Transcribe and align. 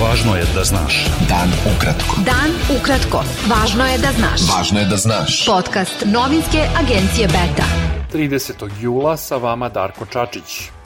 Važno 0.00 0.32
je 0.36 0.44
da 0.54 0.62
znaš. 0.64 1.06
Dan 1.28 1.50
ukratko. 1.76 2.22
Dan 2.24 2.54
ukratko. 2.72 3.20
Važno 3.50 3.84
je 3.84 3.98
da 3.98 4.12
znaš. 4.16 4.46
Važno 4.48 4.80
je 4.80 4.86
da 4.88 4.96
znaš. 4.96 5.44
Podcast 5.46 6.04
novinske 6.06 6.64
agencije 6.80 7.28
Beta. 7.28 7.68
30. 8.12 8.70
jula 8.80 9.16
sa 9.16 9.36
vama 9.36 9.68
Darko 9.68 10.06
Čačić. 10.06 10.79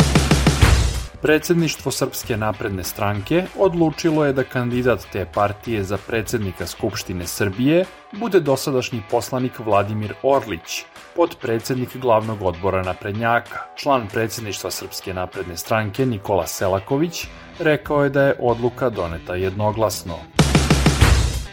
Predsedništvo 1.24 1.92
Srpske 1.92 2.36
napredne 2.36 2.84
stranke 2.84 3.44
odlučilo 3.58 4.24
je 4.24 4.32
da 4.32 4.42
kandidat 4.44 5.06
te 5.12 5.26
partije 5.34 5.84
za 5.84 5.98
predsednika 6.06 6.66
Skupštine 6.66 7.26
Srbije 7.26 7.84
bude 8.12 8.40
dosadašnji 8.40 9.02
poslanik 9.10 9.58
Vladimir 9.58 10.14
Orlić, 10.22 10.84
podpredsednik 11.16 11.96
glavnog 11.96 12.42
odbora 12.42 12.82
naprednjaka. 12.82 13.58
Član 13.76 14.08
predsedništva 14.12 14.70
Srpske 14.70 15.14
napredne 15.14 15.56
stranke 15.56 16.06
Nikola 16.06 16.46
Selaković 16.46 17.26
rekao 17.58 18.04
je 18.04 18.10
da 18.10 18.22
je 18.22 18.36
odluka 18.40 18.90
doneta 18.90 19.34
jednoglasno. 19.34 20.18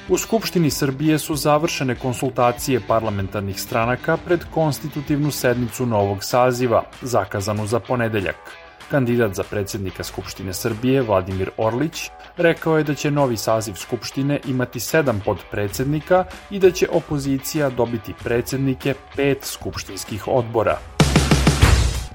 U 0.09 0.17
Skupštini 0.17 0.71
Srbije 0.71 1.19
su 1.19 1.35
završene 1.35 1.95
konsultacije 1.95 2.81
parlamentarnih 2.87 3.61
stranaka 3.61 4.17
pred 4.17 4.39
konstitutivnu 4.53 5.31
sednicu 5.31 5.85
novog 5.85 6.23
saziva, 6.23 6.83
zakazanu 7.01 7.67
za 7.67 7.79
ponedeljak. 7.79 8.70
Kandidat 8.91 9.33
za 9.33 9.43
predsednika 9.43 10.03
Skupštine 10.03 10.53
Srbije, 10.53 11.01
Vladimir 11.01 11.49
Orlić, 11.57 12.09
rekao 12.37 12.77
je 12.77 12.83
da 12.83 12.95
će 12.95 13.11
novi 13.11 13.37
saziv 13.37 13.73
Skupštine 13.73 14.39
imati 14.47 14.79
sedam 14.79 15.21
podpredsednika 15.25 16.25
i 16.49 16.59
da 16.59 16.71
će 16.71 16.87
opozicija 16.91 17.69
dobiti 17.69 18.13
predsednike 18.23 18.93
pet 19.15 19.45
skupštinskih 19.45 20.27
odbora. 20.27 20.77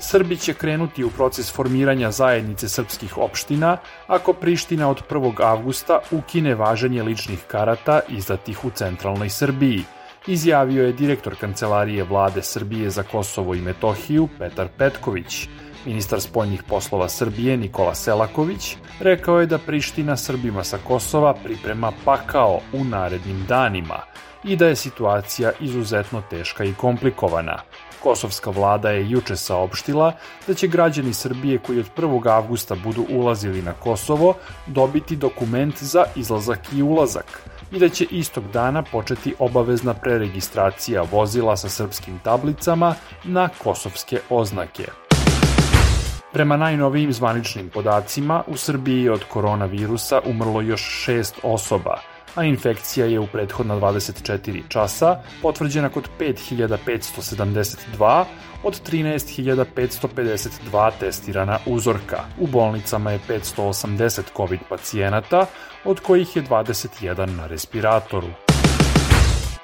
Srbi 0.00 0.36
će 0.36 0.54
krenuti 0.54 1.04
u 1.04 1.10
proces 1.10 1.52
formiranja 1.52 2.10
zajednice 2.10 2.68
srpskih 2.68 3.18
opština 3.18 3.76
ako 4.06 4.32
Priština 4.32 4.90
od 4.90 5.02
1. 5.10 5.44
avgusta 5.44 6.00
ukine 6.10 6.54
važenje 6.54 7.02
ličnih 7.02 7.44
karata 7.48 8.00
izdatih 8.08 8.64
u 8.64 8.70
centralnoj 8.70 9.30
Srbiji, 9.30 9.82
izjavio 10.26 10.86
je 10.86 10.92
direktor 10.92 11.36
Kancelarije 11.40 12.04
vlade 12.04 12.42
Srbije 12.42 12.90
za 12.90 13.02
Kosovo 13.02 13.54
i 13.54 13.60
Metohiju 13.60 14.28
Petar 14.38 14.68
Petković. 14.78 15.48
Ministar 15.86 16.20
spoljnih 16.20 16.62
poslova 16.62 17.08
Srbije 17.08 17.56
Nikola 17.56 17.94
Selaković 17.94 18.76
rekao 19.00 19.40
je 19.40 19.46
da 19.46 19.58
Priština 19.58 20.16
Srbima 20.16 20.64
sa 20.64 20.78
Kosova 20.86 21.34
priprema 21.34 21.92
pakao 22.04 22.60
u 22.72 22.84
narednim 22.84 23.44
danima 23.48 23.98
i 24.44 24.56
da 24.56 24.66
je 24.66 24.76
situacija 24.76 25.52
izuzetno 25.60 26.22
teška 26.30 26.64
i 26.64 26.74
komplikovana. 26.74 27.58
Kosovska 28.02 28.50
vlada 28.50 28.90
je 28.90 29.10
juče 29.10 29.36
saopštila 29.36 30.12
da 30.46 30.54
će 30.54 30.66
građani 30.66 31.14
Srbije 31.14 31.58
koji 31.58 31.78
od 31.78 31.90
1. 31.96 32.30
avgusta 32.30 32.74
budu 32.74 33.06
ulazili 33.10 33.62
na 33.62 33.72
Kosovo 33.72 34.34
dobiti 34.66 35.16
dokument 35.16 35.82
za 35.82 36.04
izlazak 36.16 36.60
i 36.72 36.82
ulazak 36.82 37.42
i 37.72 37.78
da 37.78 37.88
će 37.88 38.06
istog 38.10 38.44
dana 38.52 38.82
početi 38.82 39.34
obavezna 39.38 39.94
preregistracija 39.94 41.02
vozila 41.12 41.56
sa 41.56 41.68
srpskim 41.68 42.18
tablicama 42.24 42.94
na 43.24 43.48
kosovske 43.62 44.20
oznake. 44.30 45.05
Prema 46.36 46.56
najnovijim 46.56 47.12
zvaničnim 47.12 47.68
podacima, 47.68 48.42
u 48.46 48.56
Srbiji 48.56 49.08
od 49.08 49.24
koronavirusa 49.24 50.20
umrlo 50.24 50.60
još 50.60 50.80
šest 51.04 51.38
osoba, 51.42 52.00
a 52.34 52.44
infekcija 52.44 53.06
je 53.06 53.20
u 53.20 53.26
prethodna 53.26 53.74
24 53.74 54.62
časa 54.68 55.22
potvrđena 55.42 55.88
kod 55.88 56.08
5572 56.20 58.24
od 58.62 58.90
13.552 58.90 60.90
testirana 61.00 61.58
uzorka. 61.66 62.24
U 62.40 62.46
bolnicama 62.46 63.10
je 63.10 63.20
580 63.28 64.22
COVID 64.36 64.60
pacijenata, 64.68 65.46
od 65.84 66.00
kojih 66.00 66.36
je 66.36 66.42
21 66.42 67.36
na 67.36 67.46
respiratoru. 67.46 68.45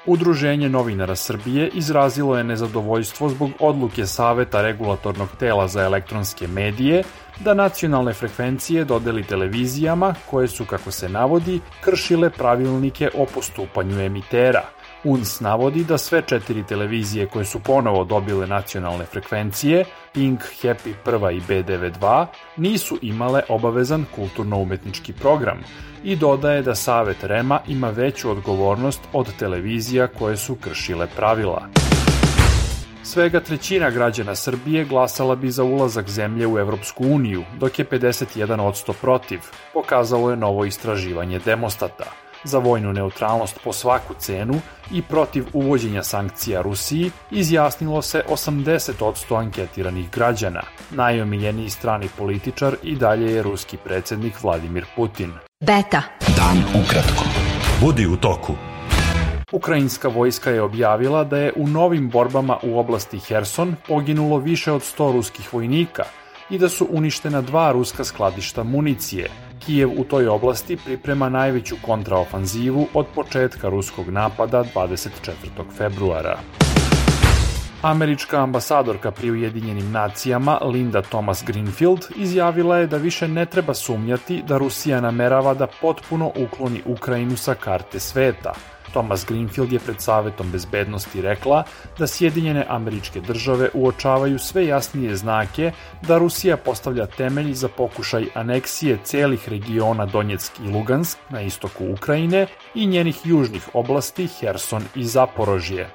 Udruženje 0.05 0.69
novinara 0.69 1.15
Srbije 1.15 1.69
izrazilo 1.73 2.37
je 2.37 2.43
nezadovoljstvo 2.43 3.29
zbog 3.29 3.51
odluke 3.59 4.05
Saveta 4.05 4.61
regulatornog 4.61 5.29
tela 5.39 5.67
za 5.67 5.83
elektronske 5.83 6.47
medije 6.47 7.03
da 7.39 7.53
nacionalne 7.53 8.13
frekvencije 8.13 8.85
dodeli 8.85 9.23
televizijama 9.23 10.15
koje 10.29 10.47
su, 10.47 10.65
kako 10.65 10.91
se 10.91 11.09
navodi, 11.09 11.59
kršile 11.81 12.29
pravilnike 12.29 13.09
o 13.15 13.25
postupanju 13.25 13.99
emitera– 13.99 14.63
UNS 15.03 15.39
navodi 15.39 15.83
da 15.83 15.97
sve 15.97 16.21
četiri 16.27 16.63
televizije 16.63 17.27
koje 17.27 17.45
su 17.45 17.59
ponovo 17.59 18.03
dobile 18.03 18.47
nacionalne 18.47 19.05
frekvencije, 19.05 19.85
Pink, 20.13 20.39
Happy 20.39 20.93
1 21.05 21.31
i 21.31 21.41
B92, 21.41 22.25
nisu 22.57 22.97
imale 23.01 23.41
obavezan 23.49 24.05
kulturno-umetnički 24.15 25.13
program 25.13 25.63
i 26.03 26.15
dodaje 26.15 26.61
da 26.61 26.75
Savet 26.75 27.23
Rema 27.23 27.59
ima 27.67 27.89
veću 27.89 28.31
odgovornost 28.31 29.01
od 29.13 29.35
televizija 29.39 30.07
koje 30.07 30.37
su 30.37 30.55
kršile 30.55 31.07
pravila. 31.15 31.67
Svega 33.03 33.39
trećina 33.39 33.89
građana 33.89 34.35
Srbije 34.35 34.85
glasala 34.85 35.35
bi 35.35 35.51
za 35.51 35.63
ulazak 35.63 36.09
zemlje 36.09 36.47
u 36.47 36.59
Evropsku 36.59 37.03
uniju, 37.07 37.43
dok 37.59 37.79
je 37.79 37.85
51% 37.85 38.93
protiv, 39.01 39.39
pokazalo 39.73 40.29
je 40.29 40.37
novo 40.37 40.65
istraživanje 40.65 41.39
Demostata 41.39 42.22
za 42.43 42.57
vojnu 42.57 42.93
neutralnost 42.93 43.59
po 43.63 43.73
svaku 43.73 44.13
cenu 44.19 44.61
i 44.91 45.01
protiv 45.01 45.45
uvođenja 45.53 46.03
sankcija 46.03 46.61
Rusiji 46.61 47.11
izjasnilo 47.31 48.01
se 48.01 48.23
80% 48.29 49.39
anketiranih 49.39 50.11
građana. 50.11 50.61
Najomiljeniji 50.91 51.69
strani 51.69 52.09
političar 52.17 52.75
i 52.83 52.95
dalje 52.95 53.33
je 53.33 53.43
ruski 53.43 53.77
predsednik 53.77 54.43
Vladimir 54.43 54.85
Putin. 54.95 55.31
Beta. 55.65 56.01
Dan 56.37 56.83
ukratko. 56.83 57.23
Budi 57.81 58.07
u 58.07 58.17
toku. 58.17 58.53
Ukrajinska 59.51 60.07
vojska 60.07 60.49
je 60.49 60.61
objavila 60.61 61.23
da 61.23 61.37
je 61.37 61.53
u 61.55 61.67
novim 61.67 62.09
borbama 62.09 62.57
u 62.63 62.79
oblasti 62.79 63.19
Herson 63.19 63.75
poginulo 63.87 64.37
više 64.37 64.71
od 64.71 64.81
100 64.81 65.13
ruskih 65.13 65.53
vojnika 65.53 66.03
i 66.49 66.57
da 66.57 66.69
su 66.69 66.87
uništena 66.91 67.41
dva 67.41 67.71
ruska 67.71 68.03
skladišta 68.03 68.63
municije, 68.63 69.29
Kijev 69.65 69.89
u 69.97 70.03
toj 70.03 70.27
oblasti 70.27 70.77
priprema 70.85 71.29
najveću 71.29 71.75
kontraofanzivu 71.81 72.87
od 72.93 73.05
početka 73.15 73.69
ruskog 73.69 74.09
napada 74.09 74.63
24. 74.75 75.09
februara. 75.77 76.39
Američka 77.81 78.43
ambasadorka 78.43 79.11
pri 79.11 79.31
Ujedinjenim 79.31 79.91
nacijama 79.91 80.59
Linda 80.63 81.01
Thomas 81.01 81.43
Greenfield 81.47 81.99
izjavila 82.15 82.77
je 82.77 82.87
da 82.87 82.97
više 82.97 83.27
ne 83.27 83.45
treba 83.45 83.73
sumnjati 83.73 84.43
da 84.47 84.57
Rusija 84.57 85.01
namerava 85.01 85.53
da 85.53 85.67
potpuno 85.81 86.31
ukloni 86.35 86.81
Ukrajinu 86.85 87.37
sa 87.37 87.55
karte 87.55 87.99
sveta– 87.99 88.53
Thomas 88.93 89.25
Greenfield 89.25 89.73
je 89.73 89.79
pred 89.79 90.01
Savetom 90.01 90.51
bezbednosti 90.51 91.21
rekla 91.21 91.63
da 91.97 92.07
Sjedinjene 92.07 92.65
američke 92.69 93.21
države 93.21 93.69
uočavaju 93.73 94.39
sve 94.39 94.67
jasnije 94.67 95.15
znake 95.15 95.71
da 96.01 96.17
Rusija 96.17 96.57
postavlja 96.57 97.05
temelj 97.05 97.53
za 97.53 97.67
pokušaj 97.67 98.25
aneksije 98.33 98.97
celih 99.03 99.49
regiona 99.49 100.05
Donjeck 100.05 100.59
i 100.65 100.67
Lugansk 100.67 101.17
na 101.29 101.41
istoku 101.41 101.85
Ukrajine 101.91 102.47
i 102.75 102.85
njenih 102.85 103.17
južnih 103.25 103.69
oblasti 103.73 104.27
Herson 104.27 104.83
i 104.95 105.05
Zaporožje. 105.05 105.89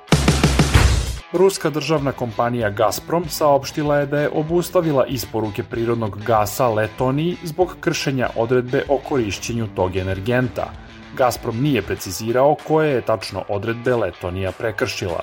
Ruska 1.33 1.71
državna 1.71 2.13
kompanija 2.13 2.71
Gazprom 2.71 3.29
saopštila 3.29 3.97
je 3.97 4.07
da 4.07 4.21
je 4.21 4.31
obustavila 4.35 5.07
isporuke 5.07 5.63
prirodnog 5.63 6.19
gasa 6.25 6.69
Letoniji 6.69 7.37
zbog 7.45 7.77
kršenja 7.81 8.29
odredbe 8.37 8.83
o 8.89 8.99
korišćenju 9.09 9.69
tog 9.77 9.97
energenta– 9.97 10.71
Gazprom 11.17 11.63
nije 11.63 11.83
precizirao 11.83 12.57
koje 12.67 12.91
je 12.91 13.01
tačno 13.01 13.45
odredbe 13.49 13.95
Letonija 13.95 14.53
prekršila. 14.53 15.23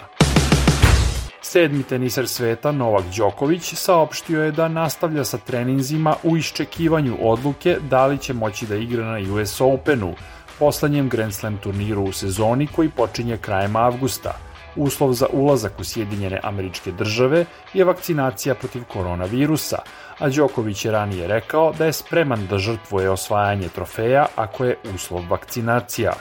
Sedmi 1.42 1.84
teniser 1.84 2.28
sveta 2.28 2.72
Novak 2.72 3.04
Đoković 3.18 3.74
saopštio 3.74 4.44
je 4.44 4.52
da 4.52 4.68
nastavlja 4.68 5.24
sa 5.24 5.38
treninzima 5.38 6.16
u 6.24 6.38
iščekivanju 6.38 7.18
odluke 7.22 7.78
da 7.90 8.06
li 8.06 8.18
će 8.18 8.34
moći 8.34 8.66
da 8.66 8.76
igra 8.76 9.06
na 9.06 9.34
US 9.34 9.62
Openu, 9.62 10.14
poslednjem 10.60 11.10
Grand 11.10 11.34
Slam 11.34 11.58
turniru 11.58 12.04
u 12.04 12.12
sezoni 12.12 12.68
koji 12.68 12.90
počinje 12.90 13.38
krajem 13.38 13.76
avgusta. 13.76 14.45
Uslov 14.76 15.14
za 15.14 15.28
ulazak 15.34 15.80
u 15.80 15.84
Sjedinjene 15.84 16.40
američke 16.44 16.92
države 16.92 17.46
je 17.74 17.86
vakcinacija 17.86 18.56
protiv 18.56 18.84
koronavirusa, 18.84 19.78
a 20.20 20.30
Đoković 20.30 20.86
je 20.86 20.92
ranije 20.92 21.28
rekao 21.28 21.74
da 21.78 21.86
je 21.86 21.94
spreman 21.94 22.48
da 22.48 22.58
žrtvuje 22.58 23.10
osvajanje 23.10 23.70
trofeja 23.70 24.26
ako 24.36 24.66
je 24.66 24.78
uslov 24.96 25.24
vakcinacija. 25.30 26.14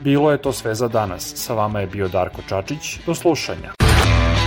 Bilo 0.00 0.30
je 0.32 0.42
to 0.42 0.52
sve 0.52 0.74
za 0.74 0.88
danas. 0.88 1.32
Sa 1.36 1.54
vama 1.54 1.80
je 1.80 1.86
bio 1.86 2.08
Darko 2.08 2.42
Čačić. 2.48 2.98
Do 3.06 3.14
slušanja. 3.14 3.72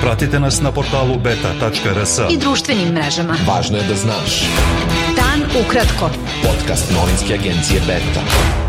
Pratite 0.02 0.40
nas 0.40 0.62
na 0.62 0.72
portalu 0.72 1.16
beta.rs 1.24 2.20
i 2.32 2.38
društvenim 2.38 2.94
mrežama. 2.94 3.36
Važno 3.48 3.78
je 3.78 3.84
da 3.84 3.96
znaš. 3.96 4.42
Dan 5.16 5.64
ukratko. 5.66 6.10
Podcast 6.44 6.92
novinske 6.92 7.34
agencije 7.34 7.82
Beta. 7.88 8.63